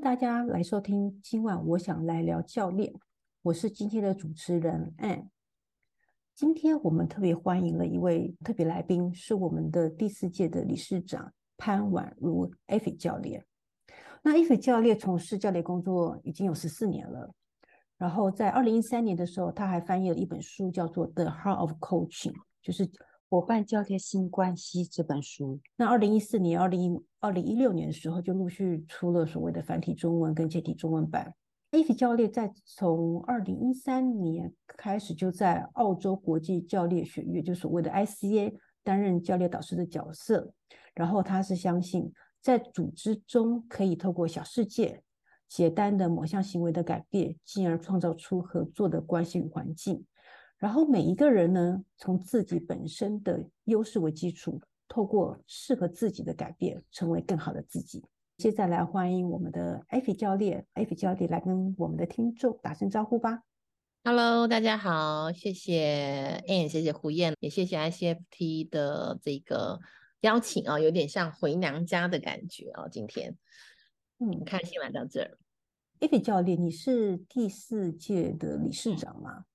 [0.00, 2.90] 大家来收听，今晚我想来聊教练，
[3.42, 5.28] 我是今天的主持人 Ann。
[6.34, 13.44] 今天我们特别欢迎了一位特别来宾，是我们的第四届的理事长潘婉如 e f 教练。
[14.22, 17.30] 那 e f 教练从事教练工作已经有十四年了，
[17.98, 22.90] 然后在二零一三年的时候，他还翻译了一本书，叫做《The Heart of Coaching》，就是
[23.30, 25.60] 伙伴教练新关系这本书。
[25.76, 31.32] 那二零一四年、二零一二零一六年的时候，就陆续出了所谓的繁体中文跟简体中文版。
[31.70, 40.52] Effy 教练在从二零一三年开始就在澳洲国际教练学院，就所谓的 ICA 担任教练导师的角色。
[40.92, 45.04] 然后他是相信在组织中可以透过小世界
[45.48, 50.04] 简单的某项行为的改变，进而创造出合作的关系与环境。
[50.60, 58.04] 然后每一个人呢，从自己本身的优势为基础，透过适合自己的改变，成为更好的自己。
[58.36, 63.42] 接下来欢迎我们的 Effy 教练，Effy 教练来跟我们的听众打声招呼吧。
[64.04, 69.80] Hello，大家好，谢谢 Ann，谢谢胡燕，也谢谢 ICFT 的这个
[70.20, 72.86] 邀请啊，有点像回娘家的感觉啊。
[72.86, 73.34] 今天，
[74.18, 75.38] 嗯，很开心来到这儿。
[76.00, 79.46] Effy 教练，你是第四届的理事长吗？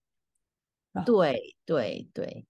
[1.04, 2.46] 对对对。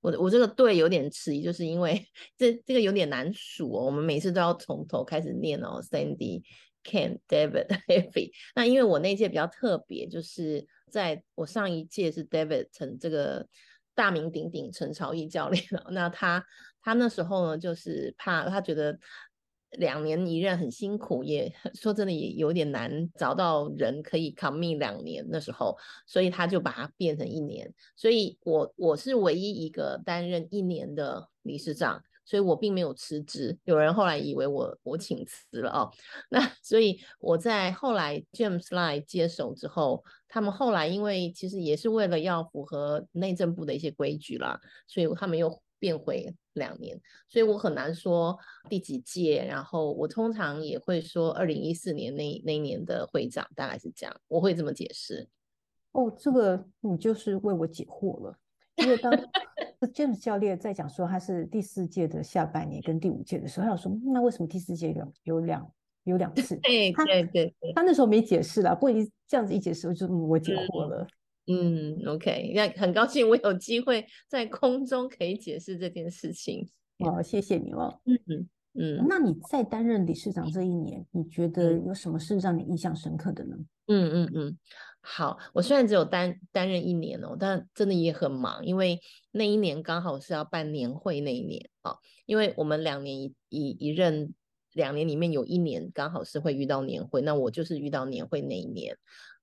[0.00, 3.86] 我我这个对有点迟疑，就是因为这这个有点难数哦。
[3.86, 6.42] 我们每次都要从头开始念哦，Sandy、
[6.84, 8.30] Ken、David、 Effy。
[8.54, 13.46] 那因为我那届比较特别，就是在我上一届是 David 陈这个
[13.94, 15.88] 大名鼎鼎陈朝义教练了。
[15.90, 16.44] 那他
[16.80, 18.98] 他那时候呢，就是怕他觉得。
[19.72, 27.72] 两年一任很辛苦，也说真的也有点难找到人可以 commit 两年那时候，所以他就把它变成一年。
[27.94, 33.58] 所以我我是唯一一个担任一年的理事长，所以我并没有辞职。
[33.64, 35.90] 有人后来以为我我请辞了哦，
[36.30, 45.60] 那所以我在后来 James Lie 接手之后，他们后来因为其实也是为了要符合内政部的一些规矩啦，所以他们又。
[45.78, 49.44] 变回两年，所以我很难说第几届。
[49.44, 55.28] 然后我通常也会说二零一四年那那一年的会长大概是这样，我会这么解释。
[55.92, 58.38] 哦，这个你就是为我解惑了，
[58.76, 59.12] 因为当
[59.94, 65.72] James 教练在讲说他是第四届的下半年跟第五届的时候，他有说那为什么第四届有有两
[66.04, 66.56] 有两次？
[66.56, 71.06] 对对对，他那时候没解释啦，不过一这样子一解释，我就我解惑了。
[71.48, 76.68] 嗯嗯，OK，那很高兴我有机会在空中可以解释这件事情。
[76.98, 78.00] 哦，谢谢你哦。
[78.04, 79.06] 嗯嗯嗯。
[79.08, 83.56] 那你在担任理事长这一年，你觉得有什么事让你印象深刻的呢？
[83.86, 84.58] 嗯嗯嗯。
[85.00, 94.34] 好，我虽然只有担担任一年哦，但真的也很忙，因为那一年刚好是要办年会那一年啊，因为我们两年一一一任，
[94.74, 98.94] 两年里面有一年刚好是会遇到年会，那我就是遇到年会那一年。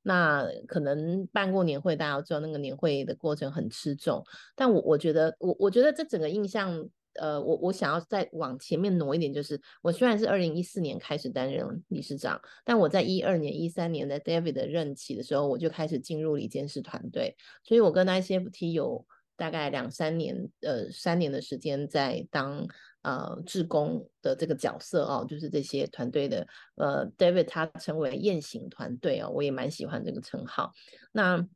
[0.08, 4.24] 那可能办过年会，大家知道那个年会的过程很吃重。
[4.56, 19.04] 但我我觉得，我我觉得这整个印象，呃，我我想要再往前面挪一点，就是我虽然是二零一四年开始担任理事长，但我在一二年、一三年的 David 的任期的时候，我就开始进入理监事团队，所以我跟 ICFT 有
[19.36, 22.68] 大概两三年，呃，三年的时间在当。
[23.06, 30.72] 呃，志工的这个角色哦，就是这些团队的呃，David 他称为雁行团队哦，我也蛮喜欢这个称号。
[31.12, 31.48] 那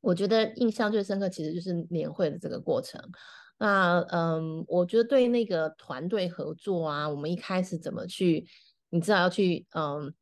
[0.00, 2.98] 我觉得印象最深刻，其实就是年会的这个过程。
[3.58, 8.46] 那嗯，我觉得对那个团队合作啊，我们一开始怎么去，
[8.88, 10.14] 你知道要去嗯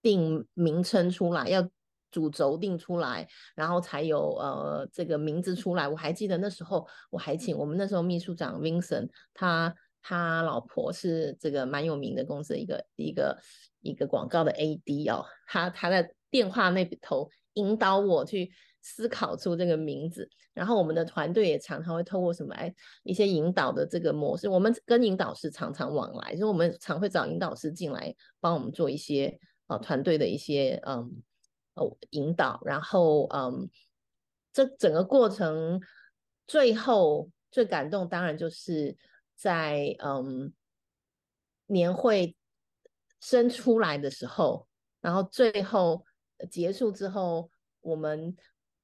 [0.00, 1.68] 定名称出来，要
[2.10, 5.86] 主轴定出来，然后才有呃这个名字出来。
[5.86, 9.74] 我还记得那时候，我还请我们那时候秘书长 Vincent 他。
[10.08, 13.36] 他老婆是这个蛮有名的公司一个一个
[13.80, 18.48] 一个广告的 AD 哦，他他在电话那头引导我去
[18.80, 22.72] 思考出这个名字，然后我们的团队也常常会透过什么哎
[23.02, 29.36] 一些引导的这个模式，我们跟引导师常常往来，就是我们常会找引导师进来帮我们做一些
[29.66, 31.20] 呃团队的一些嗯
[31.74, 33.68] 哦引导，然后嗯
[34.52, 35.80] 这整个过程
[36.46, 38.96] 最后最感动当然就是。
[39.36, 40.52] 在嗯
[41.66, 42.34] 年会
[43.20, 44.66] 生出来的时候，
[45.00, 46.04] 然后最后
[46.50, 47.50] 结束之后，
[47.80, 48.34] 我们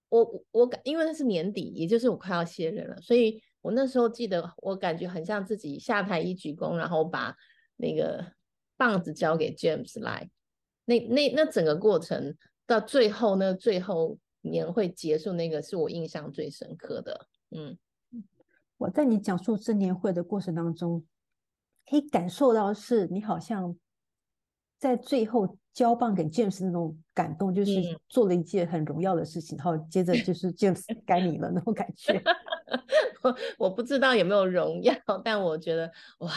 [0.08, 7.34] 我我感因为那是年底，也就是我快要卸任了，所以我那时候记得我感觉很像自己下台一鞠躬，然后把
[7.76, 8.32] 那个
[8.76, 10.30] 棒子交给 James 来，
[10.84, 17.78] 那那那整个过程到最后那最后年会结束那个是我印象最深刻的，嗯。
[18.82, 21.04] 我在你讲述这年会的过程当中，
[21.88, 23.76] 可以感受到是你好像
[24.76, 27.72] 在最后交棒给 James 那种感动，就是
[28.08, 32.20] 做了一件很荣耀的事情，嗯、然后接着就是 James 该你了那种感觉。
[33.22, 34.92] 我 我不知道有没有荣耀，
[35.24, 35.88] 但我觉得
[36.18, 36.32] 哇，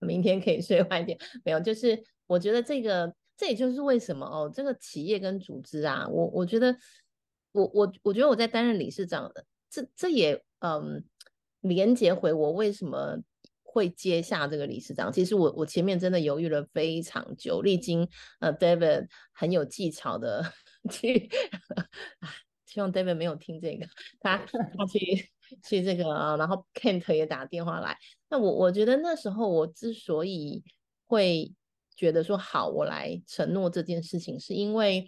[0.00, 1.18] 明天可以睡晚一点。
[1.44, 6.76] 没有，就是我觉得这个，这也就是为什么哦，这个企业跟组织啊，我我觉得，
[7.52, 11.02] 我我我觉得我在担任理事长的，这这也嗯，
[11.68, 13.18] 连接回我为什么。
[13.68, 18.08] 会接下这个理事长，其实我我前面真的犹豫了非常久，历经
[18.40, 20.42] 呃 David 很有技巧的
[20.90, 21.28] 去，
[22.64, 23.86] 希望 David 没有听这个，
[24.18, 25.30] 他 他去
[25.62, 27.94] 去这个啊，然后 Kent 也打电话来，
[28.30, 30.64] 那我我觉得那时候我之所以
[31.04, 31.52] 会
[31.94, 35.06] 觉得说好，我来承诺这件事情，是因为。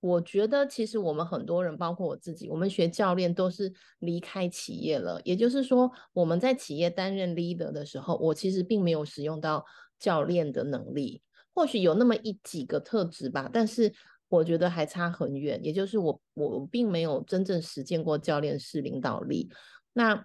[0.00, 5.20] 我觉得其实我们很多人，包括我自己，我们学教练都是离开企业了。
[5.24, 9.62] 也就是说，我们在企业担任 leader 的时候，我其实并没有使用到
[9.98, 11.20] 教练的能力。
[11.52, 13.92] 或许有那么一几个特质吧，但是
[14.28, 15.60] 我觉得还差很远。
[15.62, 19.50] 也就是我我并没有真正实践过教练式领导力。
[19.92, 20.24] 那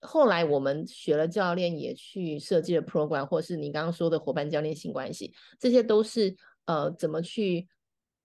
[0.00, 6.34] 后来我们学了教练，也去设计了 program，或是你刚刚说的伙伴教练性关系，这些都是
[6.64, 7.68] 呃怎么去。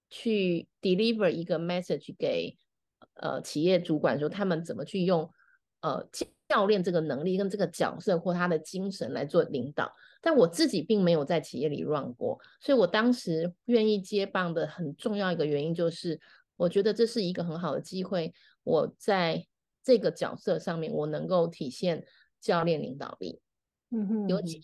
[0.09, 2.57] 去 deliver 一个 message 给
[3.15, 5.29] 呃企业主管，说他们怎么去用
[5.81, 6.07] 呃
[6.47, 9.93] 教练这个能力跟这个角色或他的精神来做领导。
[10.21, 16.19] 但我自己并没有在企业里 run 过，所以我当时愿意接棒的很重要一个原因就是，
[16.57, 18.33] 我觉得这是一个很好的机会，
[18.63, 19.45] 我在
[19.83, 22.03] 这个角色上面我能够体现
[22.41, 23.39] 教练领导力。
[23.91, 24.61] 嗯哼，尤其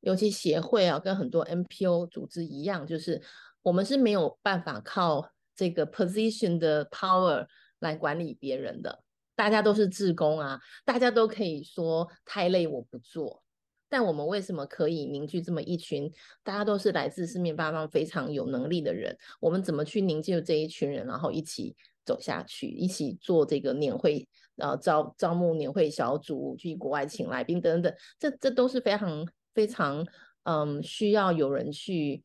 [0.00, 3.20] 尤其协会啊，跟很多 NPO 组织一样，就是。
[3.62, 7.46] 我们是没有办法靠这个 position 的 power
[7.80, 9.02] 来管理别人的，
[9.36, 13.42] 大家都是志工啊，大家都可以说太累我不做。
[13.88, 16.10] 但我们为什么可以凝聚这么一群，
[16.42, 19.16] 大家都是来自四面八方非常有能力的人？
[19.40, 21.74] 我们怎么去凝聚这一群人，然后一起
[22.04, 24.26] 走下去，一起做这个年会，
[24.56, 30.06] 呃招招募年会小组，去国外请来宾等等，这这都是非常非常
[30.44, 32.22] 嗯需要有人去。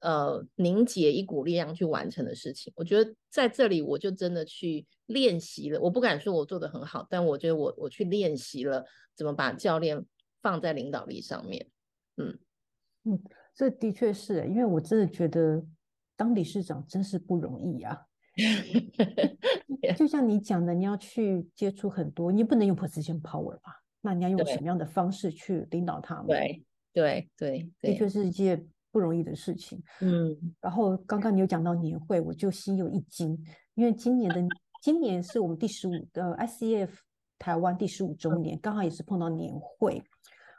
[0.00, 5.80] 呃，凝结一股力量去完成的事情，我觉得在这里我就真的去练习了。
[5.80, 8.84] 我不敢说我做的很好，但我觉得我我去练习了
[9.14, 10.04] 怎么把教练
[10.42, 11.66] 放在领导力上面。
[12.18, 12.38] 嗯
[13.04, 13.22] 嗯，
[13.54, 15.64] 这的确是，因为我真的觉得
[16.14, 17.98] 当理事长真是不容易啊。
[19.96, 23.82] 就像你讲的，你要去接触很多，你不能用 position power 吧？
[24.02, 26.26] 那你要用什么样的方式去领导他们？
[26.26, 28.68] 对对对，的确是一件。
[28.96, 33.38] 不容易的事情，嗯，然后刚刚你有讲到年会，我就心有一惊，
[33.74, 34.42] 因为今年的
[34.80, 36.88] 今年是我们第十五呃 ICF
[37.38, 40.02] 台湾第十五周年，刚好也是碰到年会，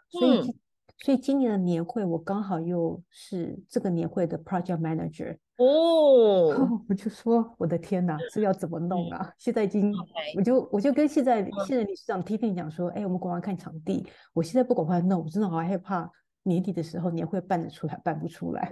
[0.07, 0.53] 所以、嗯、
[0.99, 9.33] 所以今年的年会我刚好又是这个年会的 project manager 哦， 我就说我的天哪，这要怎么弄啊？
[9.39, 9.91] 现在已经
[10.35, 16.07] 我就我就跟现在现在理事长 Tiffany 讲说，哎，我们赶快看场地，我现在不赶快弄，我真的好害怕。
[16.47, 18.71] 年底的时候，年会办得出来，办不出来。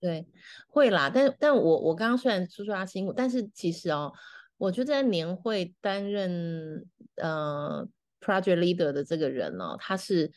[0.00, 0.26] 对，
[0.68, 1.10] 会啦。
[1.12, 4.12] 但但我我刚刚虽然说说他辛苦，但是其实哦，
[4.56, 7.86] 我觉得在年会担任呃
[8.20, 10.30] project leader 的这个人哦，他是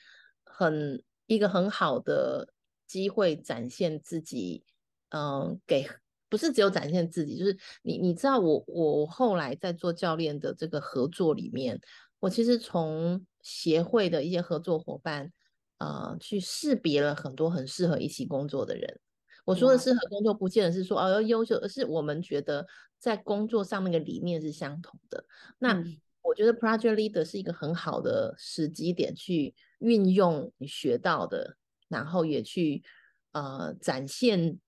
[0.43, 2.53] 很一个很好的
[2.87, 4.63] 机会，展现自己。
[5.11, 5.87] 嗯、给
[6.29, 11.81] 不是只有展现自己，就是你你知道我我后来在做教练的这个合作里面，
[12.19, 15.31] 我其实从协会的一些合作伙伴。
[15.79, 18.99] 呃，去识别了很多很适合一起工作的人。
[19.45, 22.67] 我说的适合工作，不见得是说哦要优秀，而是我们觉得
[22.99, 25.25] 在工作上那个理念是相同的。
[25.57, 25.81] 那
[26.21, 31.55] 我觉得 project leader 是一个很好的时机点，去运用你学到的，
[31.87, 32.83] 然后也去
[33.31, 34.59] 呃展现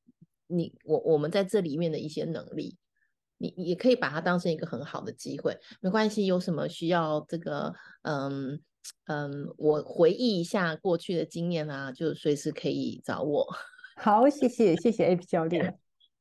[0.47, 2.77] 你我我们在这里面的一些能力。
[3.37, 6.25] 你也可以把它当成一个很好的机会，没关系。
[6.25, 8.61] 有什么需要这个嗯。
[9.05, 13.45] 嗯，我回忆一下过去的经验啊，就随时可以找我。
[13.97, 15.77] 好，谢谢谢谢 Abby 教练。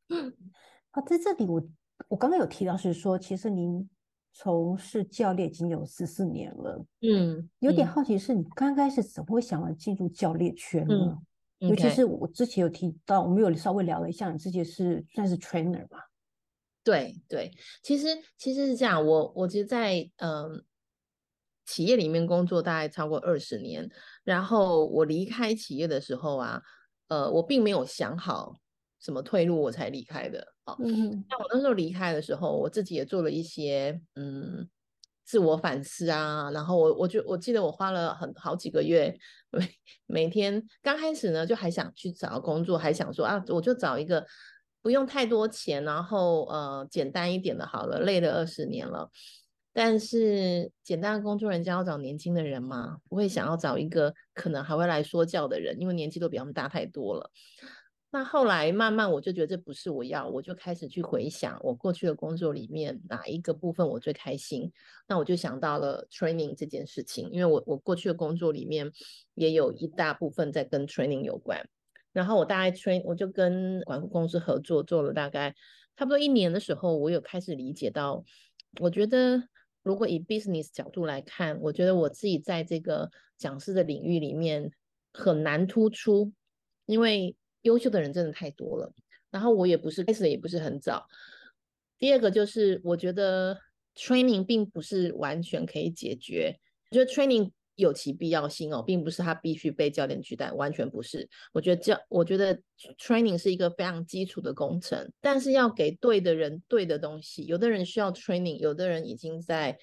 [0.90, 1.62] 好，在这里我
[2.08, 3.88] 我刚刚有提到是说，其实您
[4.32, 6.84] 从事教练已经有十四年了。
[7.00, 11.18] 嗯，有点好奇是你刚开始怎么会想要进入教练圈呢？
[11.58, 16.10] 尤其是我之前有提到，我们有稍微聊了一下，你自己是算是 trainer 吧？
[16.82, 17.52] 对对，
[17.82, 20.64] 其实其实是这样，我我觉得在嗯。
[21.70, 23.88] 企业里面工作大概超过二十年，
[24.24, 26.60] 然后我离开企业的时候啊，
[27.06, 28.56] 呃，我并没有想好
[28.98, 30.74] 什么退路，我才离开的啊。
[30.80, 34.68] 那、嗯、我那时候离开的时候，我自己也做了一些嗯
[35.24, 39.16] 自我反思啊，然后我我就我记得我花了很好几个月，
[39.50, 39.70] 每
[40.06, 44.26] 每天刚开始呢就还想去找工作，还想说啊，我就找一个
[44.82, 49.08] 不用太多钱，然后呃简单一点的好了，累了二十年了，
[49.72, 57.30] 但是简单的工作人家要找年轻的人嘛，不会想要找一个可能还会来说教的人，因为年纪都比他们大太多了。
[58.12, 64.72] 那后来慢慢我就觉得这不是我要，我就开始去回想我过去的工作里面哪一个部分我最开心。
[65.06, 68.90] 那我就想到了 training 这件事情，因为我我过去的工作里面
[69.34, 71.64] 也有一大部分在跟 training 有关。
[72.12, 75.54] 然后我大概 train 我就跟管顾公司合作做了大概
[75.96, 78.24] 差不多一年的时候，我有开始理解到，
[78.80, 79.40] 我觉得
[79.82, 84.70] 如果以 business 角度来看，我觉得我自己在这个讲师的领域里面
[85.12, 86.32] 很难突出，
[86.86, 87.36] 因为。
[87.62, 88.90] 优秀的人真的太多了，
[89.30, 91.06] 然后我也不是开始的也不是很早。
[91.98, 93.54] 第二个就是我觉得
[93.94, 96.58] training 并不是完全可以解决，
[96.90, 101.28] 我觉得 training 有其必要性哦，并不是他必须被教练取代，完全不是。
[101.52, 102.56] 我觉得教我觉得
[102.96, 107.44] training 是一个非常基础的工程，但是要给对的人对的东西。
[107.46, 109.76] 有的人需要 training，有的人已经在。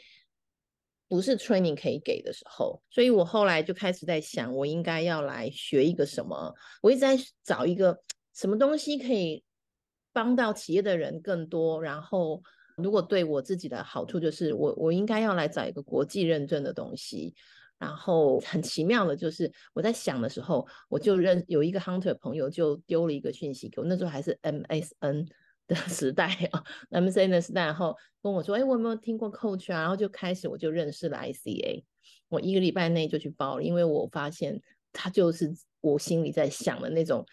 [1.09, 6.53] 不是 training 可以给的时候，所以我后来就开始在想，我应该要来学一个什么？
[6.81, 7.97] 我一直在找一个
[8.33, 9.41] 什么东西可以
[10.11, 11.81] 帮到企业的人更多。
[11.81, 12.43] 然后，
[12.75, 17.33] 如果对我自己的好处，就是我我应该要来找一个国际认证的东西。
[17.79, 25.27] 然后很奇妙的就是，我在想的时候，我就认有一个 hunter 朋友就丢了一个讯息给我，那时候还是 MSN。
[25.67, 27.93] 的 时代啊，MCN 的时代，然后
[28.23, 29.81] 跟我说，哎，我有没有听过 Coach 啊？
[29.81, 31.83] 然后就开始我就认识了 ICA，
[32.29, 34.61] 我一个礼拜内就去报了，因为我发现
[34.93, 37.25] 他就是我心里在想的那种。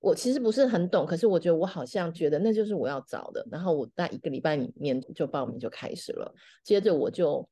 [0.00, 3.46] 我其实不是很懂，可是我觉得我好像觉得那就是我要找的。
[3.48, 7.48] 然后我在一个礼拜里面就报名就开始了，接着我就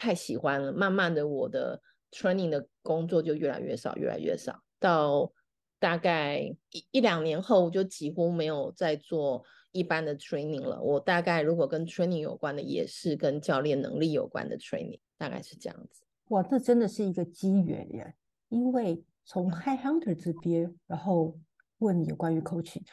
[0.00, 1.80] 太喜欢了，慢慢的我的
[2.10, 5.30] training 的工作就越来越少，越来越少，到。
[5.82, 6.40] 大概
[6.72, 9.42] 一一两年后，就几乎没有再做
[9.72, 10.78] 一般的 training 了。
[10.78, 16.02] 我大概如果跟 training 有关的，也是跟教练能力有关的 training，大概是这样子。
[16.28, 18.14] 哇，这真的是一个机缘耶！
[18.50, 21.40] 因为从 High Hunter 这边，然后
[21.78, 22.84] 问你有关于 coaching，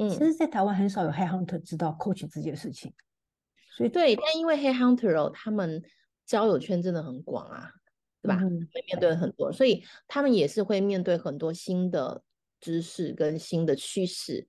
[0.00, 2.94] 嗯，其实，在台湾很少有 High Hunter 知道 coaching 这件事情。
[3.76, 5.82] 所以对，但因为 High Hunter 哦，他们
[6.26, 7.70] 交友圈真的很广啊。
[8.22, 8.40] 对吧？
[8.40, 12.20] 会面对很多，所以他们也是会面对很多新的
[12.58, 14.48] 知识跟新的趋势。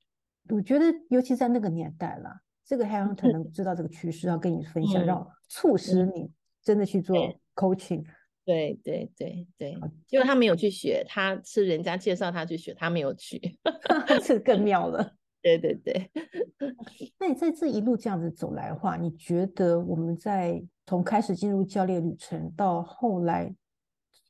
[0.50, 6.31] 我觉得，尤其在那个年代啦，这个 headhunter 能知道这个趋势，要跟你分享，让促使你
[6.63, 7.15] 真的去做
[7.53, 8.03] coaching。
[8.43, 13.60] 对对对对，结果他没有去学，他是人家介绍他去学，他没有去，
[14.25, 15.16] 这更妙了。
[15.41, 16.12] 对对对。
[17.20, 23.56] 那你在这一路这样子走来的话，你觉得我们在从开始进入教练旅程到后来？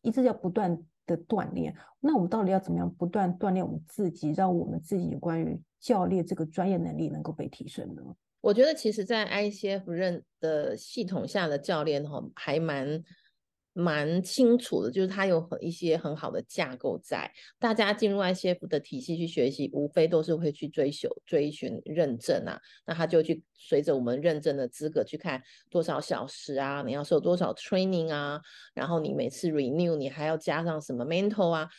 [0.03, 8.01] 一直要不断的锻炼，那我们到底要怎么样不断锻炼我们自己，让我们自己有关于教练这个专业能力能够被提升呢？
[8.39, 13.03] 我觉得，其实，在 ICF 认的系统下的教练哈，还蛮。
[13.79, 22.59] 蛮清楚的，就是它有很一些很好的架构在，大家进入 ICF 的体系去学习，无非都是会去追求、追寻认证啊。
[22.87, 28.41] 那他就去随着我们认证的资格去看多少小时啊，你要受多少 training 啊，
[28.73, 31.69] 然后你每次 renew 你还要加上什么 mentor 啊，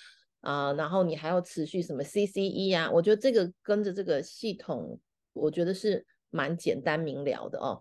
[0.43, 2.89] 啊、然后你还要持续什么 CCE 啊。
[2.93, 5.01] 我觉得这个跟着这个系统，
[5.33, 7.81] 我觉得是蛮简单明了的哦。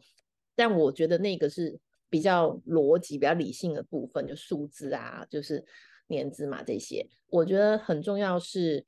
[0.55, 1.79] 但我觉得那个是。
[2.09, 5.65] 比较逻辑、比较理性的部分，就数字啊，就是
[6.07, 8.85] 年资嘛这些，我觉得很重要是。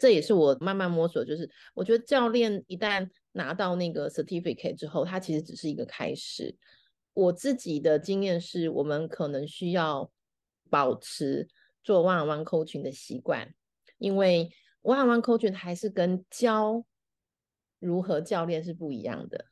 [0.00, 6.56] 这也是我慢慢摸索，就是我觉得教练一旦拿到那个 certificate 之后，它其实只是一个开始。
[7.12, 10.10] 我自己的经验是，我们可能需要
[10.70, 11.46] 保持
[11.84, 13.54] 做 one-on-one coaching 的习惯，
[13.98, 14.50] 因为
[14.80, 16.82] one-on-one coaching 还是跟教
[17.78, 19.44] 如何教练是不一样的。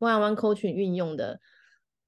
[0.00, 1.40] one-on-one coaching 运用的。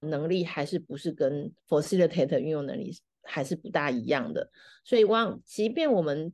[0.00, 4.50] 能力还是不是跟 facilitator 运用能力还是不大一样的，
[4.84, 6.32] 所以往即便我们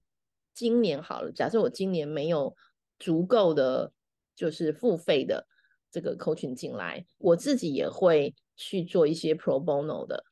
[0.53, 2.55] 今年好了，假设我今年没有
[2.99, 3.93] 足够的
[4.37, 5.47] 就是付费的
[5.91, 10.25] 这个 coaching 进来，我自己也会去做一些 pro bono 的，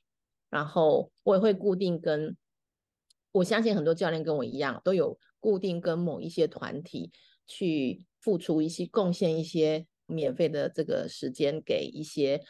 [0.51, 2.37] 然后我也会固定跟，
[3.33, 7.11] 我相信很多教练跟我一样，都有固定跟某一些团体
[7.47, 12.43] 去付出一些贡献一些免费的这个时间给一些。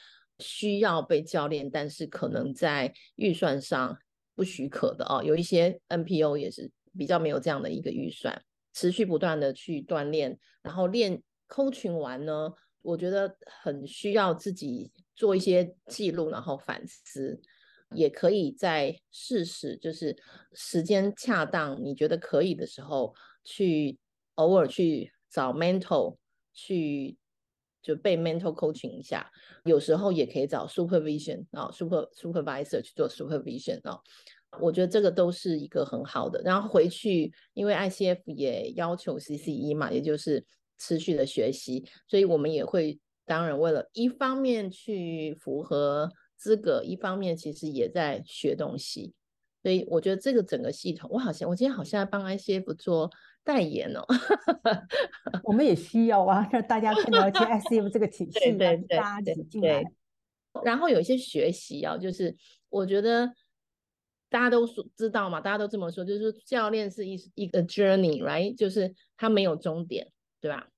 [0.42, 3.96] 需要被教练，但是可能在预算上
[4.34, 5.22] 不许可的哦。
[5.22, 8.42] 有一些 NPO 也是比较没有这样的一个预算，
[8.74, 17.40] 持续不断的去锻炼，然后练 coaching 完呢，我觉得很需要自己做一些记录，然后反思，
[17.94, 20.16] 也可以在试试，就是
[20.52, 23.98] 时间恰当，你觉得可以的时候，去
[24.34, 26.16] 偶尔去找 mentor
[26.52, 27.16] 去
[27.82, 29.30] 就被 mental coaching 一下，
[29.64, 33.98] 有时候也可以找 supervision 啊，super supervisor 去做 supervision 啊。
[34.60, 40.44] 我觉得这个都是一个很好的，然后回去，因为 ICF 也要求 CCE 嘛，也就是
[40.78, 49.14] 持续的学习，所以我们也会，当然为了一方面去符合资格，一方面其实也在学东西，
[49.62, 53.10] 所以我觉得这个整个系统，我好像我今天好像在帮 ICF 做
[53.44, 54.04] 代言哦，
[55.44, 59.84] 我们也需要啊，让大家更了解 ICF 这个体系，对对对，大家进来，
[60.64, 62.36] 然后有一些学习啊，就是
[62.68, 63.32] 我觉得。
[64.32, 68.56] 大家都说知道嘛，大家都这么说，就是教练是一一个 journey，right？
[68.56, 70.68] 就是他没有终点，对吧？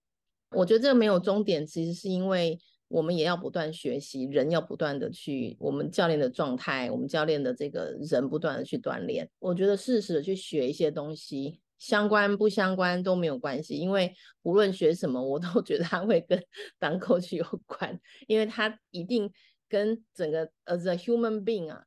[0.50, 9.30] 我觉得这个没有终点，其实是因为我们也要不断学习，人要不断的去，我们教练的状态，我们教练的这个人不断的去锻炼。
[9.38, 16.43] 我觉得适时的去学一些东西，相关不相关都没有关系，因为无论学什么，我都觉得他会跟
[16.78, 19.33] 当 coach 有关，因为他一定
[19.69, 21.85] 跟整个 as a human being 啊。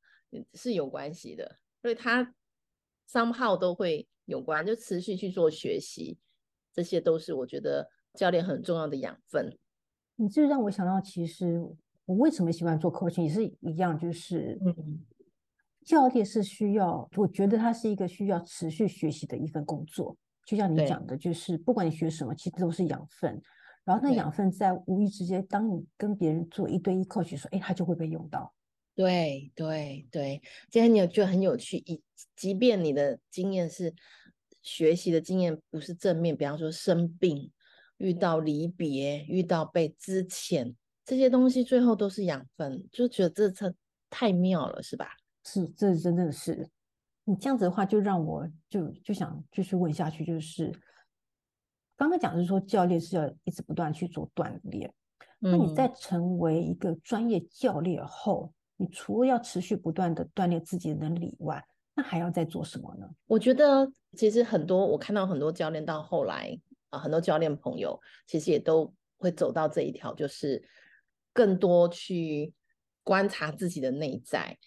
[0.54, 2.36] 是有关系的，所以它
[3.10, 6.20] somehow 都会有关，就持续去做学习，
[6.74, 9.58] 这些都是我觉得教练很重要的养分。
[10.18, 11.66] 你这让我想到，其实
[12.06, 15.00] 我为什么喜欢做 coaching 也是一样，就是嗯，
[15.88, 20.18] 教练是需要，我觉得他是一个需要持续学习的一份工作。
[20.46, 23.42] 就像你讲的，就是不管你学什么，其实都是养分。
[23.86, 28.54] 然后那养分在无意之间，当你跟别人做一对一 coach 的时候，哎，他就会被用到。
[28.96, 32.02] 对对对，今天你有觉得很有趣，以
[32.36, 33.94] 即便你的经验是
[34.62, 37.50] 学习的经验不是正面，比方说生病、
[37.96, 43.74] 遇到离别、遇到被资遣这些东西，最后都是养分，就觉得这太
[44.10, 45.12] 太妙了，是吧？
[45.48, 46.70] 是，这真的是。
[47.24, 50.70] 你这样子的话，就让我就就想继续问下去，就是
[51.96, 54.94] 刚刚讲的是说教练是要一直不断去做锻炼，
[55.40, 63.10] 嗯、那你在成为一个专业教练后，你除了要持续不断的锻炼自己的能力以外，那还要再做什么呢？
[63.26, 70.62] 我觉得其实很多，我看到很多教练到后来啊，很多教练朋友其实也都会走到这一条，就是
[71.34, 72.54] 更多去
[73.04, 74.58] 观察自己的内在，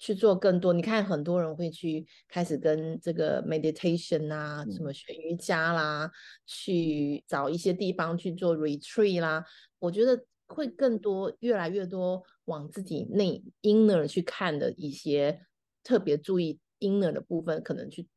[0.00, 0.72] 去做更多。
[0.72, 6.10] 你看很多人会去开始跟这个 meditation 啊，什么学瑜伽啦，
[6.44, 9.44] 去找一些地方去做 retreat 啦。
[9.78, 10.24] 我觉得。
[10.52, 15.46] 会更多，越来越多往自己内 inner 去看的一些
[15.84, 18.08] 特别注意 inner 的部分，可能去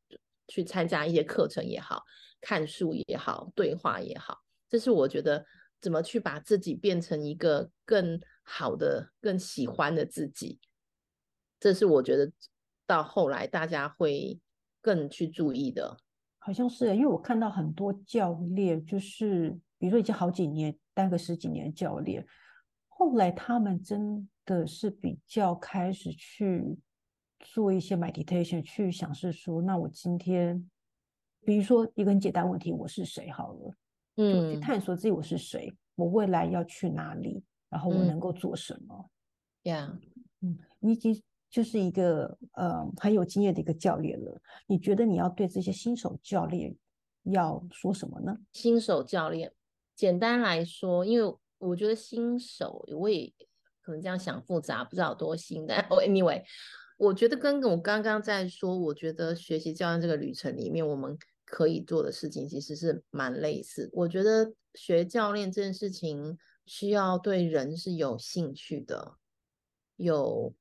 [0.47, 2.01] 去参加一些课程也好，
[2.41, 5.45] 看书也好，对话也好，这是我觉得
[5.79, 10.59] 怎么去把自己变成一个更好的、更喜欢的自己，
[11.63, 12.29] 这是我觉得
[12.85, 14.37] 到后来大家会
[14.81, 15.97] 更去注意的。
[16.37, 19.57] 好像是，因为我看到很多教练就是。
[19.79, 22.25] 比如说，已经好几年，当个十几年教练，
[22.87, 26.79] 后来他们真的是比较开始去
[27.41, 30.69] 做一些 meditation，去想是说，那我今天，
[31.43, 33.29] 比如说一个很简单问题，我是谁？
[33.29, 33.75] 好了，
[34.15, 39.09] 嗯，就去探索自己我是谁，我未来要去哪里，然后我能够做什么？
[39.63, 39.99] 呀、
[40.39, 41.21] 嗯，嗯，你已经
[41.53, 46.75] 就是一个呃很有经验的一个教练了，你觉得你要对这些新手教练
[47.25, 48.35] 要说什么呢？
[48.53, 49.53] 新手教练。
[49.95, 53.31] 简单来说，因为我觉得新手我也
[53.83, 55.67] 可能这样想复杂，不知道多新。
[55.67, 56.41] 但 anyway，
[56.97, 63.91] 我觉得跟我刚刚在说，我觉得学习教练这个旅程里面，我们可以做的事情其实是蛮类似。
[63.93, 66.35] 我觉得学教练这件事情
[66.65, 69.17] 需要对人是有兴趣的。
[69.97, 70.51] 有，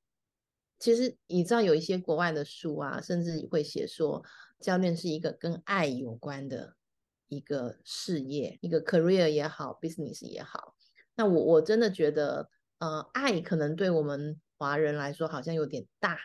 [0.83, 4.21] 其实你知道有一些国外的书啊，甚至会写说，
[4.59, 6.75] 教练是一个跟爱有关的。
[7.29, 10.75] 一个事业，一个 career 也好，business 也好，
[11.15, 16.19] 那我我真的觉得，呃，爱可能对我们华人来说好像有点大，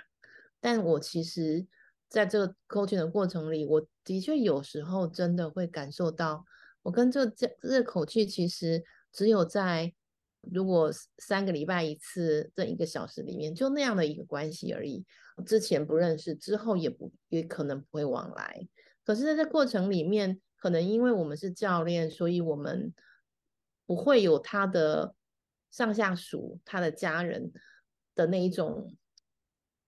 [0.61, 1.66] 但我其实
[2.11, 6.44] 在这个 coaching 的过程里，我的确有时候真的会感受到，
[6.83, 9.94] 我跟这这这口气其实只有在
[10.42, 15.05] 如果三个礼拜一次这一个小时里面，就那样的一个关系而已，
[15.46, 18.66] 之前不认识，之后也不也可能不会往来，
[19.05, 20.40] 可是在这过程里面。
[20.61, 22.92] 可能因为我们是教练，所以我们
[23.87, 25.14] 不会有他的
[25.70, 27.53] 上下属、他的家人
[28.16, 28.92] 的那一种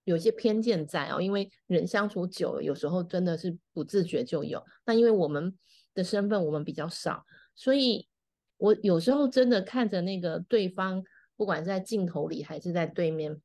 [0.05, 1.21] 有些偏见在哦。
[1.21, 4.65] 因为人相处久了，有时候真的是不自觉就有。
[4.87, 5.59] 那因为我们
[5.93, 8.07] 的身份我们比较少，所以
[8.61, 11.03] 我有时候真的看着那个对方，
[11.37, 13.41] 不管是在镜头里还是在对面，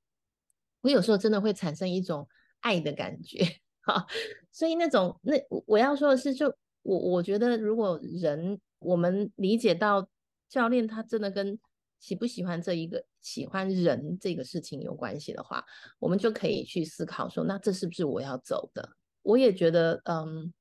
[0.82, 2.28] 我有时候真的会产生一种
[2.60, 3.40] 爱的感觉。
[3.88, 4.06] 哈，
[4.52, 5.36] 所以那种那
[5.68, 6.48] 我要说的是，就
[6.82, 10.08] 我我觉得，如果人我们理解到
[10.50, 11.58] 教练他真的跟
[12.00, 15.64] 喜不喜欢这一个喜欢人这个事情有关系的话，
[16.00, 18.98] 我们就可以去思考说，那这是不是我要走的？
[19.22, 20.52] 我也觉得，嗯，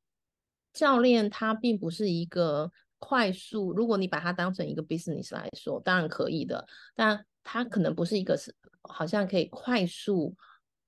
[0.73, 2.71] 教练他并不是一个
[3.07, 10.35] 快速，如果你把它当成一个 business 来说，当然可以的，但它可能不是一个是好像可以快速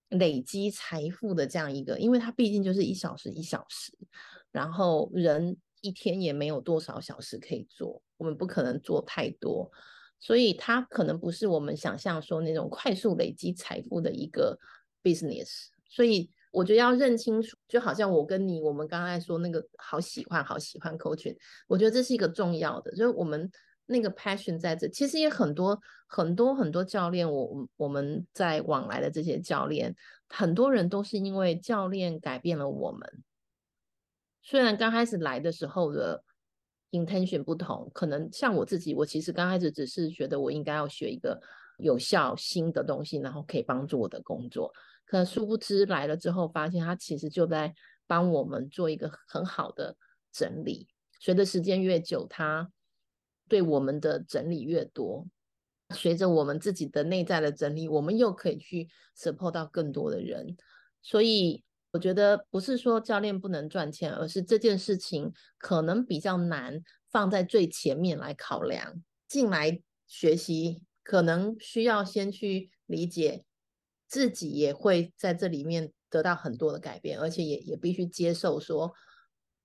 [0.08, 3.92] 累积财富的这样一个，因为它毕竟就是一小时一小时，
[4.50, 9.70] 然后人一天也没有多少小时可以做，我们不可能做太多。
[10.18, 14.58] 所以它可能不是我们想象说那种快速累积财富的一个
[15.02, 15.66] business。
[15.86, 23.50] 所以我觉得要认清楚，就好像我跟你，我们刚才说那个好喜欢好喜欢 coaching，我觉得这是一个重要的，就是我们
[23.84, 24.88] 那个 passion 在这。
[24.88, 29.94] 其实也很多很多很多教练，我我们在往来的这些教练，
[30.28, 33.22] 很多人都是因为教练改变了我们。
[34.42, 36.22] 虽然刚开始来的时候的。
[36.92, 41.38] intention 不同，可能像我自己，我其实刚开始只是觉得我应该要学一个
[41.78, 44.72] 有效新的东西，然后可以帮助我的工作。
[45.06, 47.74] 可殊不知来了之后，发现他其实就在
[48.06, 49.96] 帮我们做一个很好的
[50.30, 50.88] 整理。
[51.20, 52.70] 随着时间越久，他
[53.48, 55.26] 对我们的整理越多，
[55.94, 60.56] 随着我们自己的内在的整理，我们又可以去 support 到更多的人。
[61.00, 61.62] 所以。
[61.92, 69.02] 我觉得不是说教练不能赚钱，而是这件事情可能比较难放在最前面来考量。
[69.26, 73.45] 进来学习，可能需要先去理解
[74.08, 78.92] 自己也会在这里面得到很多的改变，而且也也必须接受说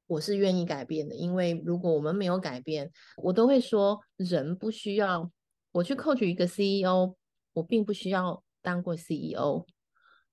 [0.08, 1.16] 我是愿意改变的。
[1.16, 5.32] 因为如果我们没有改变，我都会说人不需要
[5.72, 7.16] 我去 coach 一个 CEO，
[7.54, 9.66] 我并不需要当过 CEO。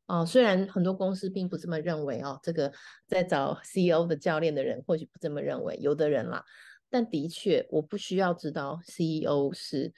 [0.07, 2.73] 哦，虽然很多公司并不这么认为哦，这个
[3.07, 6.43] 在找 CEO 的教练的人或许不这么认为，有的人啦，
[6.89, 9.93] 但的确我不需要知道 CEO 是，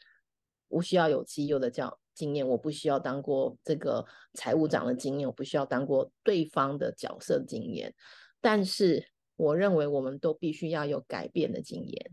[0.67, 7.95] 我需要有 CEO 的教经验，我不需要当过这个财务长的经验，我不需要当过对方的角色经验，
[8.41, 12.11] 但是我认为我们都必须要有改变的经验。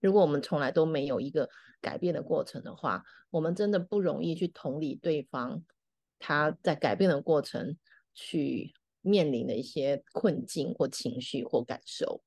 [0.00, 1.48] 如果我们从来都没有一个
[1.80, 5.62] 改变的过程的话，我们真的不容易去同理对方。
[6.24, 7.76] 他在改变的过程，
[8.14, 12.22] 去面临的一些困境或情绪或感受。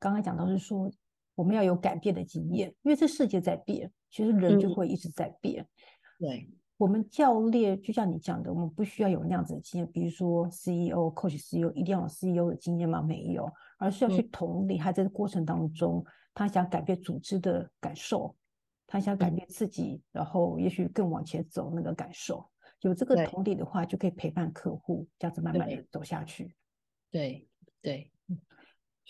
[0.00, 0.90] 刚才讲到是说，
[1.36, 5.62] 我们要有改变的经验，因为这世界在变，其实人就会一直在变。
[5.62, 5.68] 嗯、
[6.18, 13.00] 对，我们教练就像你讲的，我们不需要有那样子的经验，比如说 CEO、coach CEO 一定要有 CEO 的经验吗？
[13.00, 16.04] 没有，而是要去同理他在这个过程当中，嗯、
[16.34, 18.34] 他想改变组织的感受，
[18.86, 22.48] 他想改变自己，嗯、然后也许更往前走那个感受。
[22.82, 26.54] 有这个同理的话，就可以陪伴客户，这样子慢慢的走下去。
[27.10, 27.48] 对
[27.82, 28.38] 对，嗯。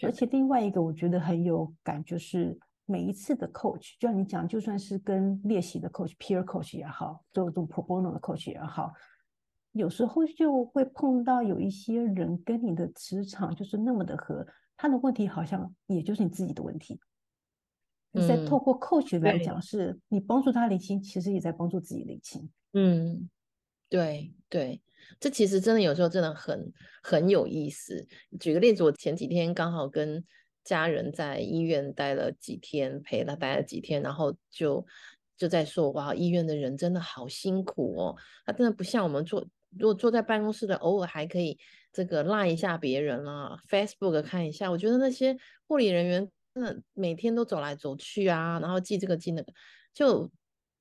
[0.03, 8.92] 而且另外一个我觉得很有感，就是每一次的 coach，就像你讲，就算是跟练习的 coach、peer coach 也好，做这种 pro bono 的 coach 也好，
[9.72, 14.46] 有时候就会碰到有一些人跟你的磁场就是那么的合，
[14.77, 16.98] 他的问题好像也就是你自己的问题。
[18.12, 22.48] 你在透过 coach 来讲，是你帮助他理清，其实也在帮助自己理清。
[22.72, 23.29] 嗯。
[23.90, 24.83] 对对，
[25.18, 26.70] 这其实真的有时候真的很
[27.03, 28.07] 很有意思。
[28.38, 30.22] 举个例子，我前几天刚好跟
[30.68, 34.85] 家人在医院待了几天，陪他待了几天，然后就
[35.38, 38.16] 就在说，哇，医院的人真的好辛苦哦。
[38.44, 39.40] 他真的不像我们坐，
[39.78, 41.59] 如果坐在办公室的，偶尔还可以
[41.90, 44.70] 这个赖一下别人啊，Facebook 看一下。
[44.70, 45.35] 我觉得那些
[45.66, 49.52] 护理人员真的每天都走来走去啊，然后记这个记那个。
[49.94, 50.31] 就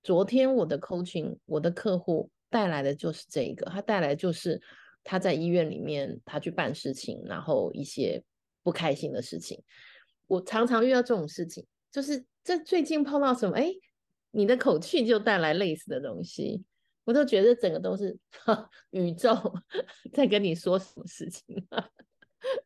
[0.04, 2.30] 昨天我的 coaching，我的客户。
[2.50, 4.62] 带来的就是这个，他带来就是
[5.04, 8.24] 他在医院里面，他去办事情，然后一些
[8.68, 9.64] 不开心的事情。
[10.28, 13.72] 我常常遇到这种事情，就是这最近碰到什么，哎，
[14.32, 16.66] 你的口气就带来类似的东西，
[17.06, 18.18] 我都觉得整个都是
[18.92, 19.34] 宇宙
[20.12, 21.46] 在跟你说什么事情。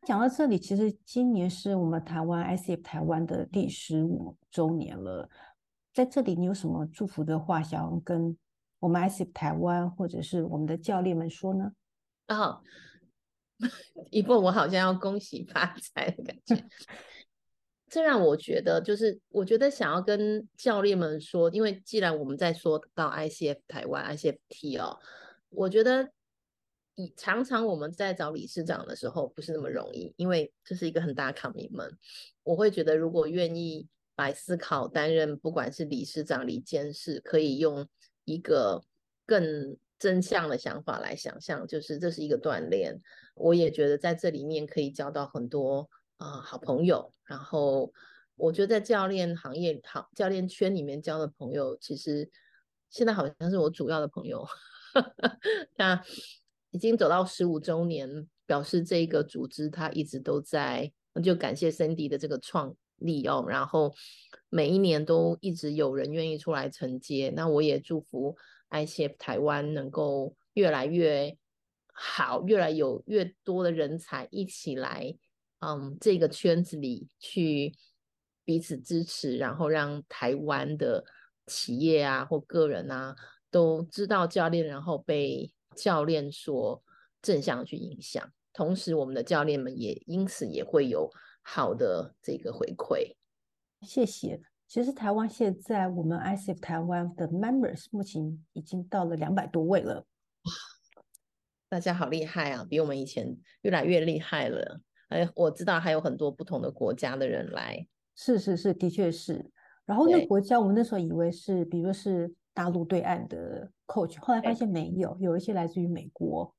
[0.08, 5.30] 讲到这里，其实今年是我们台湾 ICF 台湾的第十五周年了，
[5.94, 8.36] 在这里你有什么祝福的话想要跟？
[8.80, 11.72] 我们 ICF 台湾，或者是我们的教练们说呢？
[12.30, 12.64] 哦，
[14.12, 16.68] 一不，我好像要恭喜发财的感觉。
[17.90, 24.98] 这让我觉得，就是我觉得想要跟教练们说，因为既然我们在说到 ICF 台湾 ICFT 哦，
[25.50, 26.10] 我觉得
[26.96, 31.96] 以常常我们在找理事长的时候不是那么容易，因为这是一个很大 commitment。
[32.44, 37.88] 我会觉得，如果愿意来思考担任，不管是理事长、理监事，可以用。
[38.24, 38.84] 一个
[39.26, 43.00] 更正向的想法来想象，就是这是一个锻炼。
[43.36, 45.88] 我也觉得在这里面可以交到很多
[46.18, 47.12] 啊、好朋友。
[47.26, 47.94] 然后
[48.36, 52.28] 我觉得在教练行业、好教练圈里面交的朋友，其实
[52.90, 54.44] 现在好像是我主要的朋友。
[55.78, 56.04] 那
[56.72, 60.92] 已经走到十五周年，表示这个组织它一直都在。
[61.22, 63.94] 就感谢 Cindy 的这个创立哦，然后
[64.48, 67.30] 每一年都一直有人愿意出来承接。
[67.36, 68.38] 那我也祝福
[68.72, 71.38] ICF 台湾能够越来越
[71.94, 75.16] 好，越来有越多的人才一起来，
[75.60, 77.76] 嗯，这个圈子里去
[78.44, 81.06] 彼此支持，然后让台湾的
[81.46, 83.16] 企业啊或个人啊
[83.52, 86.82] 都知道教练，然后被教练所
[87.22, 88.32] 正向去影响。
[88.54, 91.10] 同时，我们的教练们也因此也会有
[91.42, 93.16] 好的这个回馈。
[93.82, 94.42] 谢谢。
[94.72, 100.06] 其实台湾现在我们 ICF 台湾的 members 目前已经到了两百多位了。
[101.68, 104.80] 大家好厉害啊，比我们以前越来越厉害了。
[105.10, 107.86] 哎，我知道还有很多不同的国家的人来。
[108.16, 109.52] 是是是，的确是。
[109.86, 116.56] 然后那国家我们那时候以为是，比如说是大陆对岸的 coach，后来发现没有，有一些来自于美国、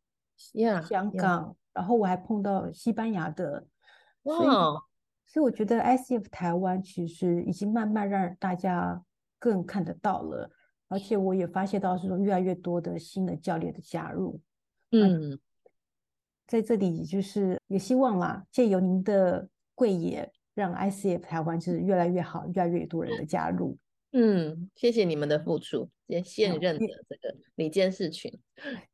[0.53, 1.57] Yeah, 香港。
[1.73, 3.67] 然后我还碰到西班牙的，
[4.25, 4.83] 哇！
[5.27, 9.03] 所以，我觉得 ICF 台湾其实已经慢慢让大家
[9.39, 10.51] 更看得到了，
[10.89, 14.41] 而且我也发现到是说越来越多的新的教练的加入。
[14.91, 15.39] 嗯，
[16.47, 23.79] 在这里就是也希望啦，借由您的贵也，让 ICF 台湾就是越来越好，越来越多人的加入。
[24.13, 25.89] 嗯，谢谢你们的付出。
[26.09, 28.31] 也现任的这个李监事群，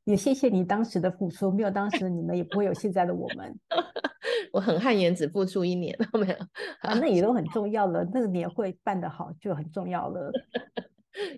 [0.05, 3.59] 也谢谢你当时的付出，没有当时你们也不会有现在的我们。
[4.53, 6.35] 我很汗颜，只付出一年， 没有
[6.81, 8.05] 啊，那也都 很重要了。
[8.13, 10.31] 那个年会办得好就很重要了。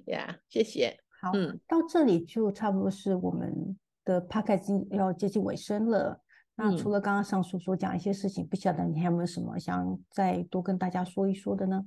[0.06, 0.96] 呀， yeah, 谢谢。
[1.20, 6.20] 好，嗯，到这里就差不多是我们的 podcast 要接近尾声了。
[6.56, 11.86] 那除了刚刚上述所讲一些事情，不晓得你还有没有什么想再多跟大家说一说的呢？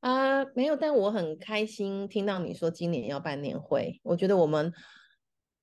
[0.00, 4.72] 啊，uh, 没有，但我很开心听到你说今年要办年会，我觉得我们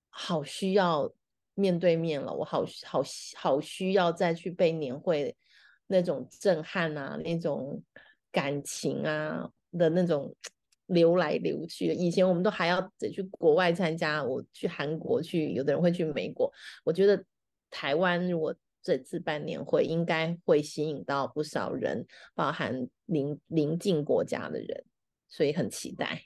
[0.10, 1.10] 好需要
[1.56, 3.02] 面对面了，我好好
[3.36, 5.36] 好需要再去被年会
[5.88, 7.82] 那种震撼啊，那种
[8.32, 10.36] 感情啊的那种
[10.86, 11.88] 流来流去。
[11.88, 16.52] 以前我们都还要得去国外参加，我去韩国去，有的人会去美国，
[16.84, 17.26] 我觉得
[17.72, 18.56] 台湾如果。
[18.86, 24.86] 这次办年会应该会吸引到不少人，包含邻邻近国家的人，
[25.28, 26.22] 所以很期待。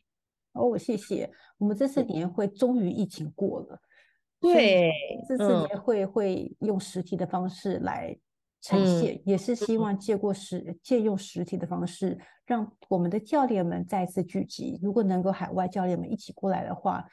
[0.51, 1.31] 哦，谢谢。
[1.57, 3.79] 我们这次年会终于疫情过了，
[4.41, 4.91] 对，
[5.27, 8.17] 这次年会会用实体的方式来
[8.61, 14.79] 呈现，嗯、也是希望借过实借用实体的方式，让我们的教练们再次聚集。
[14.81, 17.05] 如果能够海外教练们一起过来的话，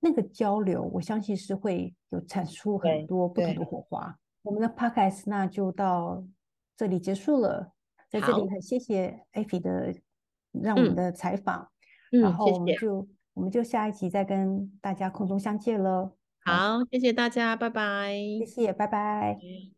[0.00, 4.14] 那个交流，我相信是会有产出很多不同的火花。
[4.42, 6.22] 我们的 podcast 那就到
[6.76, 7.72] 这里结束了，
[8.10, 9.94] 在这里很谢谢 Effy 的
[10.52, 11.66] 让我们的采访，
[12.12, 16.14] 嗯、然后我们就、我们就下一集再跟大家空中相见了。
[16.44, 18.12] 好，谢谢大家，拜拜。
[18.38, 19.73] 谢谢，拜拜。